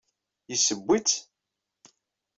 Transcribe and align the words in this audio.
Yesseww-itt? 0.49 1.13